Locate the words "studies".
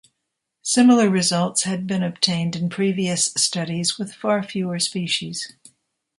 3.37-3.99